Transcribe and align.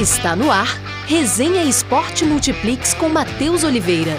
Está 0.00 0.36
no 0.36 0.48
ar, 0.48 0.68
Resenha 1.08 1.64
Esporte 1.64 2.24
Multiplix 2.24 2.94
com 2.94 3.08
Matheus 3.08 3.64
Oliveira. 3.64 4.16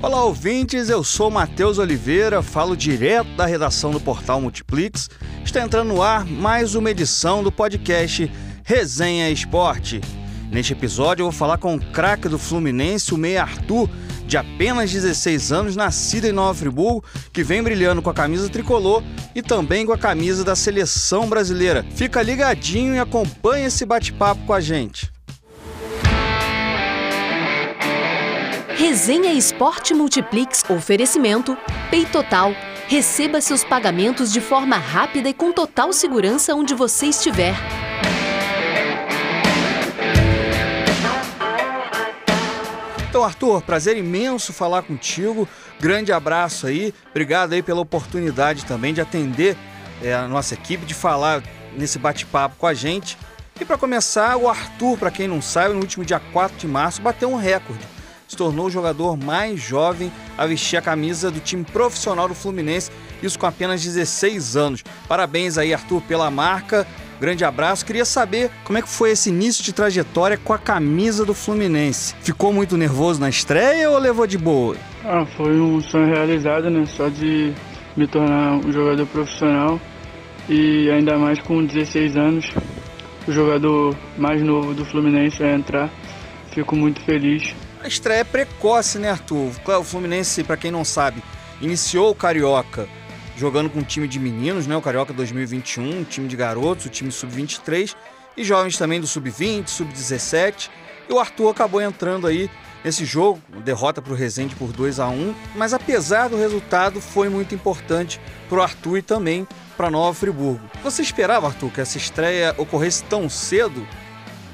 Olá, 0.00 0.24
ouvintes. 0.24 0.88
Eu 0.88 1.04
sou 1.04 1.30
Matheus 1.30 1.76
Oliveira, 1.76 2.40
falo 2.40 2.74
direto 2.74 3.28
da 3.36 3.44
redação 3.44 3.90
do 3.90 4.00
portal 4.00 4.40
Multiplix. 4.40 5.10
Está 5.44 5.60
entrando 5.60 5.88
no 5.88 6.00
ar 6.00 6.24
mais 6.24 6.74
uma 6.74 6.90
edição 6.90 7.42
do 7.42 7.52
podcast 7.52 8.32
Resenha 8.64 9.30
Esporte. 9.30 10.00
Neste 10.50 10.72
episódio, 10.72 11.22
eu 11.22 11.30
vou 11.30 11.38
falar 11.38 11.58
com 11.58 11.76
o 11.76 11.80
craque 11.80 12.28
do 12.28 12.36
Fluminense, 12.38 13.14
o 13.14 13.16
Meia 13.16 13.42
Arthur, 13.42 13.88
de 14.26 14.36
apenas 14.36 14.90
16 14.90 15.52
anos, 15.52 15.76
nascido 15.76 16.24
em 16.24 16.32
Nova 16.32 16.54
Friburgo, 16.54 17.04
que 17.32 17.44
vem 17.44 17.62
brilhando 17.62 18.02
com 18.02 18.10
a 18.10 18.14
camisa 18.14 18.48
tricolor 18.48 19.00
e 19.32 19.42
também 19.42 19.86
com 19.86 19.92
a 19.92 19.98
camisa 19.98 20.42
da 20.42 20.56
seleção 20.56 21.28
brasileira. 21.28 21.86
Fica 21.94 22.20
ligadinho 22.20 22.96
e 22.96 22.98
acompanha 22.98 23.68
esse 23.68 23.86
bate-papo 23.86 24.44
com 24.44 24.52
a 24.52 24.60
gente. 24.60 25.10
Resenha 28.76 29.32
Esporte 29.32 29.94
Multiplix 29.94 30.64
oferecimento 30.68 31.56
Pay 31.90 32.06
Total. 32.06 32.52
Receba 32.88 33.40
seus 33.40 33.62
pagamentos 33.62 34.32
de 34.32 34.40
forma 34.40 34.76
rápida 34.76 35.28
e 35.28 35.34
com 35.34 35.52
total 35.52 35.92
segurança 35.92 36.56
onde 36.56 36.74
você 36.74 37.06
estiver. 37.06 37.54
Então, 43.20 43.28
Arthur, 43.28 43.60
prazer 43.60 43.98
imenso 43.98 44.50
falar 44.50 44.80
contigo. 44.80 45.46
Grande 45.78 46.10
abraço 46.10 46.66
aí. 46.66 46.94
Obrigado 47.10 47.52
aí 47.52 47.62
pela 47.62 47.78
oportunidade 47.82 48.64
também 48.64 48.94
de 48.94 49.00
atender 49.02 49.58
é, 50.02 50.14
a 50.14 50.26
nossa 50.26 50.54
equipe, 50.54 50.86
de 50.86 50.94
falar 50.94 51.42
nesse 51.76 51.98
bate-papo 51.98 52.56
com 52.56 52.66
a 52.66 52.72
gente. 52.72 53.18
E 53.60 53.64
para 53.64 53.76
começar, 53.76 54.38
o 54.38 54.48
Arthur, 54.48 54.96
para 54.96 55.10
quem 55.10 55.28
não 55.28 55.42
sabe, 55.42 55.74
no 55.74 55.80
último 55.80 56.02
dia 56.02 56.18
4 56.32 56.56
de 56.56 56.66
março 56.66 57.02
bateu 57.02 57.30
um 57.30 57.36
recorde. 57.36 57.86
Se 58.26 58.34
tornou 58.34 58.68
o 58.68 58.70
jogador 58.70 59.18
mais 59.18 59.60
jovem 59.60 60.10
a 60.38 60.46
vestir 60.46 60.78
a 60.78 60.82
camisa 60.82 61.30
do 61.30 61.40
time 61.40 61.62
profissional 61.62 62.26
do 62.26 62.34
Fluminense, 62.34 62.90
isso 63.22 63.38
com 63.38 63.44
apenas 63.44 63.82
16 63.82 64.56
anos. 64.56 64.82
Parabéns 65.06 65.58
aí, 65.58 65.74
Arthur, 65.74 66.00
pela 66.08 66.30
marca. 66.30 66.86
Grande 67.20 67.44
abraço. 67.44 67.84
Queria 67.84 68.06
saber 68.06 68.50
como 68.64 68.78
é 68.78 68.82
que 68.82 68.88
foi 68.88 69.10
esse 69.10 69.28
início 69.28 69.62
de 69.62 69.74
trajetória 69.74 70.38
com 70.38 70.54
a 70.54 70.58
camisa 70.58 71.22
do 71.24 71.34
Fluminense. 71.34 72.14
Ficou 72.22 72.50
muito 72.50 72.78
nervoso 72.78 73.20
na 73.20 73.28
estreia 73.28 73.90
ou 73.90 73.98
levou 73.98 74.26
de 74.26 74.38
boa? 74.38 74.74
Ah, 75.04 75.26
foi 75.36 75.60
um 75.60 75.82
sonho 75.82 76.06
realizado, 76.06 76.70
né? 76.70 76.86
Só 76.86 77.10
de 77.10 77.52
me 77.94 78.06
tornar 78.06 78.54
um 78.54 78.72
jogador 78.72 79.06
profissional 79.06 79.78
e 80.48 80.90
ainda 80.90 81.18
mais 81.18 81.38
com 81.40 81.64
16 81.64 82.16
anos, 82.16 82.50
o 83.28 83.32
jogador 83.32 83.94
mais 84.16 84.40
novo 84.40 84.72
do 84.72 84.84
Fluminense 84.86 85.42
a 85.42 85.52
entrar. 85.52 85.90
Fico 86.52 86.74
muito 86.74 87.02
feliz. 87.02 87.54
A 87.82 87.86
estreia 87.86 88.20
é 88.20 88.24
precoce, 88.24 88.98
né, 88.98 89.10
Arthur? 89.10 89.52
O 89.78 89.84
Fluminense, 89.84 90.42
para 90.42 90.56
quem 90.56 90.70
não 90.70 90.84
sabe, 90.84 91.22
iniciou 91.60 92.10
o 92.10 92.14
Carioca 92.14 92.88
jogando 93.40 93.70
com 93.70 93.78
um 93.78 93.82
time 93.82 94.06
de 94.06 94.20
meninos, 94.20 94.66
né? 94.66 94.76
O 94.76 94.82
Carioca 94.82 95.14
2021, 95.14 96.00
um 96.00 96.04
time 96.04 96.28
de 96.28 96.36
garotos, 96.36 96.84
o 96.84 96.90
time 96.90 97.10
sub-23 97.10 97.96
e 98.36 98.44
jovens 98.44 98.76
também 98.76 99.00
do 99.00 99.06
sub-20, 99.06 99.66
sub-17. 99.66 100.68
E 101.08 101.12
o 101.12 101.18
Arthur 101.18 101.48
acabou 101.48 101.80
entrando 101.80 102.26
aí 102.26 102.50
nesse 102.84 103.06
jogo, 103.06 103.40
derrota 103.64 104.02
para 104.02 104.12
o 104.12 104.16
Resende 104.16 104.54
por 104.54 104.72
2 104.72 105.00
a 105.00 105.08
1 105.08 105.34
mas 105.54 105.72
apesar 105.72 106.28
do 106.28 106.36
resultado, 106.36 107.00
foi 107.00 107.30
muito 107.30 107.54
importante 107.54 108.20
para 108.46 108.58
o 108.58 108.62
Arthur 108.62 108.98
e 108.98 109.02
também 109.02 109.48
para 109.74 109.90
Nova 109.90 110.12
Friburgo. 110.12 110.60
Você 110.82 111.00
esperava, 111.00 111.46
Arthur, 111.46 111.70
que 111.70 111.80
essa 111.80 111.96
estreia 111.96 112.54
ocorresse 112.58 113.02
tão 113.04 113.28
cedo? 113.30 113.86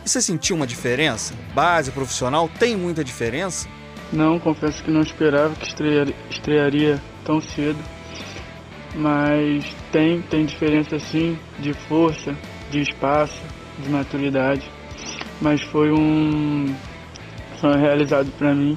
E 0.04 0.08
você 0.08 0.22
sentiu 0.22 0.54
uma 0.54 0.66
diferença? 0.66 1.34
Base 1.52 1.91
profissional 1.91 2.48
tem 2.48 2.76
muita 2.76 3.02
diferença? 3.02 3.69
Não, 4.12 4.38
confesso 4.38 4.80
que 4.84 4.92
não 4.92 5.00
esperava 5.00 5.52
que 5.56 5.66
estrearia 6.30 7.02
tão 7.25 7.41
cedo 7.41 7.95
mas 8.96 9.64
tem, 9.92 10.22
tem 10.22 10.46
diferença 10.46 10.98
sim 10.98 11.38
de 11.58 11.74
força, 11.74 12.34
de 12.70 12.80
espaço, 12.80 13.40
de 13.78 13.88
maturidade. 13.90 14.68
Mas 15.40 15.60
foi 15.60 15.92
um 15.92 16.74
sonho 17.60 17.78
realizado 17.78 18.30
para 18.38 18.54
mim 18.54 18.76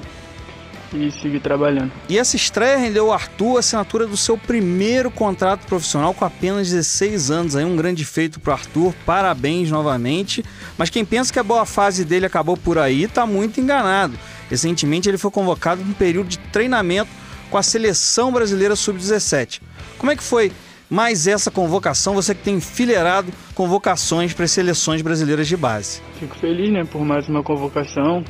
e 0.92 1.10
seguir 1.10 1.40
trabalhando. 1.40 1.92
E 2.08 2.18
essa 2.18 2.36
estreia 2.36 2.76
rendeu 2.76 3.12
Arthur 3.12 3.56
a 3.56 3.60
assinatura 3.60 4.06
do 4.06 4.16
seu 4.16 4.36
primeiro 4.36 5.10
contrato 5.10 5.66
profissional 5.66 6.12
com 6.12 6.24
apenas 6.24 6.68
16 6.68 7.30
anos. 7.30 7.56
Aí 7.56 7.64
um 7.64 7.76
grande 7.76 8.04
feito 8.04 8.40
para 8.40 8.54
Arthur, 8.54 8.92
parabéns 9.06 9.70
novamente. 9.70 10.44
Mas 10.76 10.90
quem 10.90 11.04
pensa 11.04 11.32
que 11.32 11.38
a 11.38 11.44
boa 11.44 11.64
fase 11.64 12.04
dele 12.04 12.26
acabou 12.26 12.56
por 12.56 12.78
aí 12.78 13.04
está 13.04 13.24
muito 13.24 13.60
enganado. 13.60 14.18
Recentemente 14.50 15.08
ele 15.08 15.18
foi 15.18 15.30
convocado 15.30 15.80
para 15.80 15.90
um 15.90 15.94
período 15.94 16.28
de 16.28 16.38
treinamento 16.38 17.10
com 17.50 17.58
a 17.58 17.62
seleção 17.62 18.32
brasileira 18.32 18.76
sub-17. 18.76 19.60
Como 19.98 20.12
é 20.12 20.16
que 20.16 20.22
foi 20.22 20.52
mais 20.88 21.26
essa 21.26 21.50
convocação? 21.50 22.14
Você 22.14 22.34
que 22.34 22.42
tem 22.42 22.56
enfileirado 22.56 23.32
convocações 23.54 24.32
para 24.32 24.44
as 24.44 24.50
seleções 24.52 25.02
brasileiras 25.02 25.46
de 25.46 25.56
base. 25.56 26.00
Fico 26.18 26.36
feliz 26.36 26.70
né, 26.70 26.84
por 26.84 27.04
mais 27.04 27.28
uma 27.28 27.42
convocação. 27.42 28.24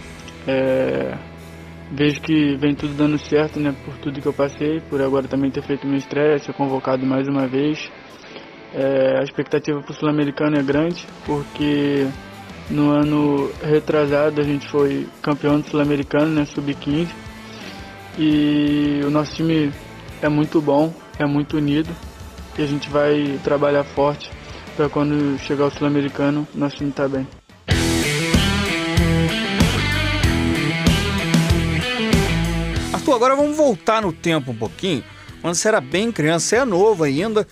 É... 0.47 1.17
Vejo 1.93 2.21
que 2.21 2.57
vem 2.57 2.75
tudo 2.75 2.95
dando 2.95 3.19
certo, 3.19 3.59
né, 3.59 3.75
por 3.85 3.97
tudo 3.99 4.21
que 4.21 4.27
eu 4.27 4.33
passei, 4.33 4.81
por 4.89 5.03
agora 5.03 5.27
também 5.27 5.51
ter 5.51 5.63
feito 5.63 5.87
meu 5.87 5.97
estreia, 5.97 6.39
ser 6.39 6.55
convocado 6.55 7.05
mais 7.05 7.29
uma 7.29 7.47
vez. 7.47 7.91
É... 8.75 9.19
A 9.21 9.23
expectativa 9.23 9.81
para 9.81 9.91
o 9.91 9.95
Sul-Americano 9.95 10.57
é 10.57 10.63
grande, 10.63 11.07
porque 11.27 12.07
no 12.71 12.91
ano 12.91 13.51
retrasado 13.63 14.41
a 14.41 14.45
gente 14.45 14.69
foi 14.69 15.09
campeão 15.21 15.61
do 15.61 15.69
Sul-Americano, 15.69 16.29
né, 16.33 16.45
sub-15. 16.47 17.09
E 18.19 19.01
o 19.05 19.11
nosso 19.11 19.35
time 19.35 19.73
é 20.21 20.29
muito 20.29 20.61
bom, 20.61 20.93
é 21.19 21.25
muito 21.25 21.57
unido 21.57 21.89
e 22.59 22.63
a 22.63 22.67
gente 22.67 22.91
vai 22.91 23.39
trabalhar 23.43 23.85
forte 23.85 24.31
para 24.77 24.89
quando 24.89 25.39
chegar 25.39 25.67
o 25.67 25.71
Sul-Americano, 25.71 26.47
nosso 26.55 26.77
time 26.77 26.91
tá 26.91 27.09
bem. 27.09 27.27
Arthur, 32.93 33.15
agora 33.15 33.37
vamos 33.37 33.57
voltar 33.57 34.03
no 34.03 34.13
tempo 34.13 34.53
um 34.53 34.57
pouquinho. 34.57 35.03
Quando 35.41 35.55
você 35.55 35.69
era 35.69 35.81
bem 35.81 36.13
criança, 36.13 36.47
você 36.47 36.57
é 36.57 36.65
novo 36.65 37.05
ainda, 37.05 37.47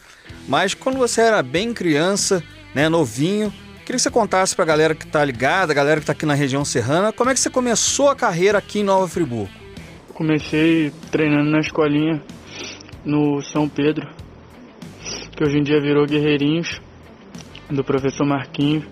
mas 0.47 0.75
quando 0.75 0.99
você 0.99 1.23
era 1.23 1.43
bem 1.43 1.73
criança, 1.73 2.43
né, 2.75 2.89
novinho, 2.89 3.51
queria 3.81 3.97
que 3.97 3.99
você 3.99 4.11
contasse 4.11 4.55
para 4.55 4.65
a 4.65 4.69
galera 4.69 4.95
que 4.95 5.07
está 5.07 5.25
ligada, 5.25 5.73
a 5.73 5.75
galera 5.75 5.97
que 6.01 6.03
está 6.03 6.13
aqui 6.13 6.27
na 6.27 6.35
região 6.35 6.65
serrana, 6.65 7.13
como 7.13 7.31
é 7.31 7.35
que 7.35 7.41
você 7.41 7.49
começou 7.49 8.11
a 8.11 8.17
carreira 8.17 8.59
aqui 8.59 8.81
em 8.81 8.85
Nova 8.85 9.09
Friburgo? 9.09 9.51
Comecei 10.19 10.91
treinando 11.12 11.49
na 11.49 11.61
escolinha 11.61 12.21
no 13.05 13.41
São 13.41 13.69
Pedro, 13.69 14.05
que 15.31 15.45
hoje 15.45 15.59
em 15.59 15.62
dia 15.62 15.81
virou 15.81 16.05
Guerreirinhos, 16.06 16.81
do 17.71 17.84
professor 17.84 18.27
Marquinhos. 18.27 18.84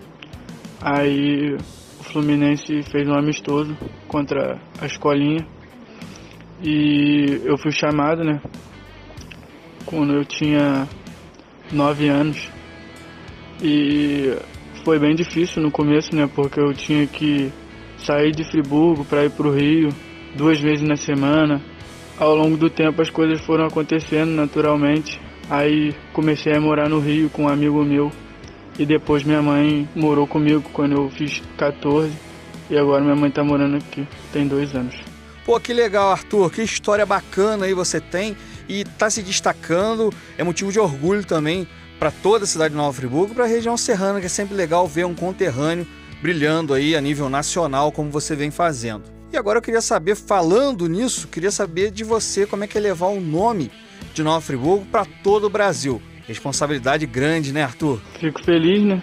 Aí 0.81 1.53
o 1.99 2.03
Fluminense 2.03 2.81
fez 2.83 3.09
um 3.09 3.13
amistoso 3.13 3.75
contra 4.07 4.57
a 4.79 4.85
escolinha 4.85 5.45
e 6.63 7.41
eu 7.43 7.57
fui 7.57 7.73
chamado, 7.73 8.23
né? 8.23 8.41
Quando 9.85 10.13
eu 10.13 10.23
tinha 10.23 10.87
nove 11.73 12.07
anos. 12.07 12.49
E 13.61 14.33
foi 14.85 14.97
bem 14.97 15.13
difícil 15.13 15.61
no 15.61 15.71
começo, 15.71 16.15
né? 16.15 16.25
Porque 16.33 16.57
eu 16.57 16.73
tinha 16.73 17.05
que 17.05 17.51
sair 17.97 18.31
de 18.31 18.49
Friburgo 18.49 19.03
para 19.03 19.25
ir 19.25 19.31
para 19.31 19.49
o 19.49 19.51
Rio 19.53 20.06
duas 20.37 20.59
vezes 20.59 20.87
na 20.87 20.95
semana 20.95 21.61
ao 22.17 22.35
longo 22.35 22.55
do 22.55 22.69
tempo 22.69 23.01
as 23.01 23.09
coisas 23.09 23.41
foram 23.41 23.65
acontecendo 23.65 24.31
naturalmente. 24.31 25.19
Aí 25.49 25.95
comecei 26.13 26.53
a 26.53 26.61
morar 26.61 26.87
no 26.87 26.99
Rio 26.99 27.29
com 27.29 27.43
um 27.43 27.49
amigo 27.49 27.83
meu 27.83 28.11
e 28.77 28.85
depois 28.85 29.23
minha 29.23 29.41
mãe 29.41 29.87
morou 29.95 30.27
comigo 30.27 30.63
quando 30.71 30.93
eu 30.93 31.09
fiz 31.09 31.41
14 31.57 32.11
e 32.69 32.77
agora 32.77 33.01
minha 33.01 33.15
mãe 33.15 33.29
está 33.29 33.43
morando 33.43 33.77
aqui, 33.77 34.07
tem 34.31 34.47
dois 34.47 34.75
anos. 34.75 34.95
Pô, 35.45 35.59
que 35.59 35.73
legal, 35.73 36.11
Arthur, 36.11 36.51
que 36.51 36.61
história 36.61 37.05
bacana 37.05 37.65
aí 37.65 37.73
você 37.73 38.01
tem 38.01 38.35
e 38.67 38.81
está 38.81 39.09
se 39.09 39.23
destacando, 39.23 40.13
é 40.37 40.43
motivo 40.43 40.71
de 40.71 40.79
orgulho 40.79 41.25
também 41.25 41.65
para 41.97 42.11
toda 42.11 42.43
a 42.43 42.47
cidade 42.47 42.71
de 42.71 42.77
Nova 42.77 42.93
Friburgo, 42.93 43.33
para 43.33 43.45
a 43.45 43.47
região 43.47 43.77
serrana, 43.77 44.19
que 44.19 44.25
é 44.25 44.29
sempre 44.29 44.55
legal 44.55 44.85
ver 44.87 45.05
um 45.05 45.15
conterrâneo 45.15 45.87
brilhando 46.21 46.73
aí 46.73 46.95
a 46.95 47.01
nível 47.01 47.29
nacional 47.29 47.91
como 47.91 48.11
você 48.11 48.35
vem 48.35 48.51
fazendo. 48.51 49.16
E 49.37 49.39
agora 49.39 49.59
eu 49.59 49.61
queria 49.61 49.81
saber, 49.81 50.15
falando 50.15 50.89
nisso, 50.89 51.27
queria 51.27 51.51
saber 51.51 51.91
de 51.91 52.03
você 52.03 52.47
como 52.47 52.63
é 52.63 52.67
que 52.67 52.75
é 52.75 52.81
levar 52.81 53.09
o 53.09 53.21
nome 53.21 53.69
de 54.11 54.23
Nova 54.23 54.41
Friburgo 54.41 54.83
para 54.87 55.05
todo 55.23 55.43
o 55.43 55.49
Brasil. 55.49 56.01
Responsabilidade 56.27 57.05
grande, 57.05 57.53
né, 57.53 57.61
Arthur? 57.61 58.01
Fico 58.19 58.43
feliz, 58.43 58.81
né? 58.81 58.99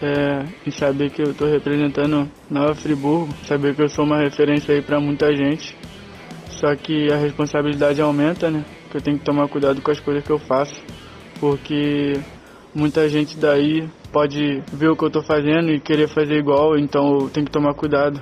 É, 0.00 0.44
em 0.64 0.70
saber 0.70 1.10
que 1.10 1.20
eu 1.20 1.32
estou 1.32 1.50
representando 1.50 2.30
Nova 2.48 2.76
Friburgo, 2.76 3.34
saber 3.44 3.74
que 3.74 3.82
eu 3.82 3.88
sou 3.88 4.04
uma 4.04 4.18
referência 4.18 4.72
aí 4.72 4.80
para 4.80 5.00
muita 5.00 5.34
gente. 5.34 5.76
Só 6.48 6.76
que 6.76 7.12
a 7.12 7.16
responsabilidade 7.16 8.00
aumenta, 8.00 8.52
né? 8.52 8.64
Que 8.88 8.98
eu 8.98 9.02
tenho 9.02 9.18
que 9.18 9.24
tomar 9.24 9.48
cuidado 9.48 9.82
com 9.82 9.90
as 9.90 9.98
coisas 9.98 10.22
que 10.22 10.30
eu 10.30 10.38
faço, 10.38 10.80
porque 11.40 12.20
muita 12.72 13.08
gente 13.08 13.36
daí 13.36 13.90
pode 14.12 14.62
ver 14.72 14.90
o 14.90 14.96
que 14.96 15.04
eu 15.04 15.10
tô 15.10 15.22
fazendo 15.22 15.70
e 15.72 15.80
querer 15.80 16.08
fazer 16.08 16.34
igual, 16.34 16.78
então 16.78 17.20
eu 17.20 17.30
tenho 17.30 17.46
que 17.46 17.52
tomar 17.52 17.74
cuidado 17.74 18.20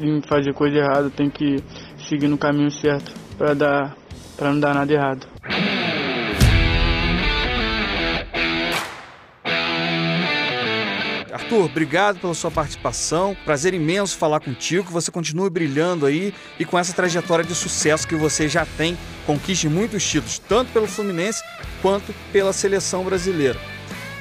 em 0.00 0.22
fazer 0.22 0.54
coisa 0.54 0.78
errada, 0.78 1.10
tenho 1.10 1.30
que 1.30 1.56
seguir 1.98 2.28
no 2.28 2.38
caminho 2.38 2.70
certo 2.70 3.12
para 3.36 3.54
dar 3.54 3.96
para 4.36 4.52
não 4.52 4.60
dar 4.60 4.74
nada 4.74 4.92
errado. 4.92 5.26
Arthur, 11.32 11.64
obrigado 11.66 12.20
pela 12.20 12.34
sua 12.34 12.50
participação. 12.50 13.36
Prazer 13.44 13.74
imenso 13.74 14.16
falar 14.16 14.40
contigo. 14.40 14.86
Que 14.86 14.92
você 14.92 15.10
continue 15.10 15.50
brilhando 15.50 16.06
aí 16.06 16.32
e 16.58 16.64
com 16.64 16.78
essa 16.78 16.92
trajetória 16.92 17.44
de 17.44 17.54
sucesso 17.54 18.08
que 18.08 18.14
você 18.14 18.48
já 18.48 18.64
tem, 18.64 18.96
conquiste 19.26 19.68
muitos 19.68 20.04
títulos, 20.04 20.38
tanto 20.38 20.72
pelo 20.72 20.86
Fluminense 20.86 21.42
quanto 21.82 22.14
pela 22.32 22.52
seleção 22.52 23.04
brasileira. 23.04 23.58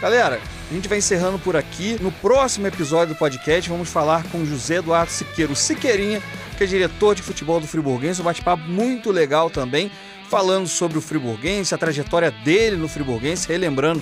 Galera, 0.02 0.40
a 0.70 0.74
gente 0.74 0.88
vai 0.88 0.98
encerrando 0.98 1.38
por 1.40 1.56
aqui. 1.56 1.98
No 2.02 2.12
próximo 2.12 2.68
episódio 2.68 3.14
do 3.14 3.18
podcast, 3.18 3.70
vamos 3.70 3.90
falar 3.90 4.24
com 4.26 4.46
José 4.46 4.76
Eduardo 4.76 5.12
Siqueiro, 5.12 5.56
Siqueirinha, 5.56 6.22
que 6.58 6.64
é 6.64 6.68
diretor 6.68 7.16
de 7.16 7.22
futebol 7.22 7.60
do 7.60 7.68
Friburguense. 7.68 8.22
Um 8.22 8.26
bate-papo 8.26 8.64
muito 8.64 9.12
legal 9.12 9.50
também, 9.50 9.92
falando 10.30 10.68
sobre 10.68 10.98
o 10.98 11.02
Friburguense, 11.02 11.76
a 11.76 11.78
trajetória 11.78 12.32
dele 12.32 12.76
no 12.76 12.88
Friburguense, 12.88 13.48
relembrando 13.48 14.02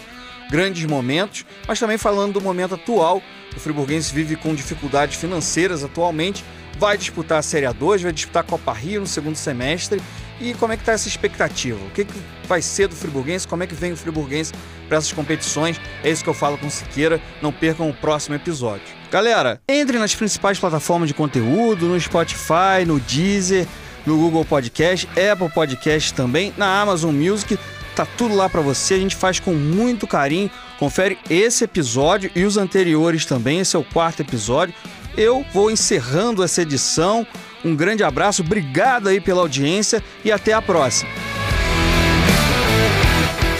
grandes 0.50 0.86
momentos, 0.86 1.46
mas 1.68 1.80
também 1.80 1.98
falando 1.98 2.34
do 2.34 2.42
momento 2.42 2.76
atual. 2.76 3.22
O 3.56 3.60
Friburguense 3.60 4.14
vive 4.14 4.36
com 4.36 4.54
dificuldades 4.54 5.18
financeiras 5.18 5.84
atualmente, 5.84 6.44
vai 6.78 6.98
disputar 6.98 7.40
a 7.40 7.42
Série 7.42 7.66
A2, 7.66 8.04
vai 8.04 8.12
disputar 8.12 8.44
a 8.44 8.48
Copa 8.48 8.74
Rio 8.74 9.02
no 9.02 9.08
segundo 9.08 9.36
semestre. 9.36 10.02
E 10.42 10.56
como 10.56 10.74
é 10.74 10.76
que 10.76 10.82
está 10.82 10.94
essa 10.94 11.08
expectativa? 11.08 11.78
O 11.86 11.92
que, 11.92 12.04
que 12.04 12.14
vai 12.48 12.64
ser 12.64 12.88
do 12.88 12.96
Friburguense? 12.96 13.48
Como 13.48 13.62
é 13.62 13.68
que 13.68 13.76
vem 13.76 13.92
o 13.92 13.98
Friburguense 13.98 14.52
para 14.88 14.98
essas 14.98 15.14
competições? 15.14 15.80
É 16.04 16.10
isso 16.10 16.24
que 16.24 16.30
eu 16.30 16.34
falo 16.34 16.58
com 16.58 16.68
Siqueira. 16.68 17.22
Não 17.44 17.54
percam 17.54 17.88
o 17.88 17.94
próximo 17.94 18.36
episódio. 18.36 18.88
Galera, 19.12 19.62
entre 19.70 20.00
nas 20.00 20.16
principais 20.16 20.58
plataformas 20.58 21.08
de 21.08 21.14
conteúdo, 21.14 21.86
no 21.86 22.00
Spotify, 22.00 22.84
no 22.88 23.00
Deezer, 23.00 23.68
no 24.04 24.18
Google 24.18 24.44
Podcast, 24.44 25.08
Apple 25.10 25.50
Podcast 25.50 26.12
também, 26.16 26.52
na 26.58 26.82
Amazon 26.82 27.14
Music. 27.14 27.60
Tá 27.96 28.08
tudo 28.18 28.34
lá 28.34 28.50
para 28.50 28.62
você, 28.62 28.96
a 28.96 29.00
gente 29.00 29.16
faz 29.16 29.40
com 29.40 29.54
muito 29.54 30.08
carinho. 30.08 30.50
Confere 30.80 31.20
esse 31.30 31.66
episódio 31.66 32.32
e 32.34 32.46
os 32.46 32.58
anteriores 32.58 33.26
também, 33.28 33.60
esse 33.60 33.76
é 33.76 33.80
o 33.80 33.84
quarto 33.84 34.22
episódio. 34.22 34.74
Eu 35.16 35.46
vou 35.54 35.70
encerrando 35.70 36.42
essa 36.42 36.64
edição. 36.64 37.28
Um 37.64 37.76
grande 37.76 38.04
abraço, 38.04 38.42
obrigado 38.42 39.08
aí 39.08 39.22
pela 39.22 39.42
audiência 39.42 40.04
e 40.24 40.32
até 40.32 40.54
a 40.54 40.62
próxima. 40.62 41.10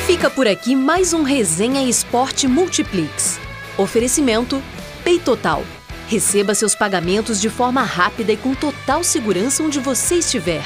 Fica 0.06 0.30
por 0.30 0.48
aqui 0.48 0.76
mais 0.76 1.14
um 1.14 1.24
Resenha 1.24 1.88
Esporte 1.88 2.48
Multiplix. 2.48 3.40
Oferecimento 3.78 4.62
Peitotal. 5.04 5.64
Receba 6.08 6.54
seus 6.54 6.76
pagamentos 6.76 7.40
de 7.40 7.50
forma 7.50 7.82
rápida 7.84 8.34
e 8.34 8.38
com 8.38 8.54
total 8.54 9.04
segurança 9.04 9.64
onde 9.64 9.80
você 9.80 10.16
estiver. 10.16 10.64